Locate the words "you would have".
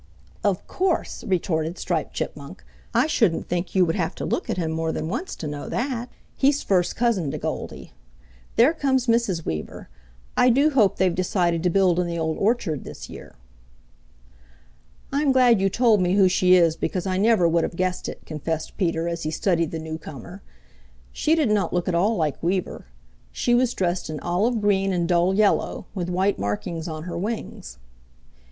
3.75-4.15